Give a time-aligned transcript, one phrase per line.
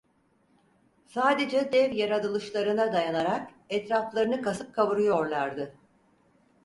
[1.05, 5.75] Sadece dev yaradılışlarına dayanarak etraflarını kasıp kavuruyorlardı.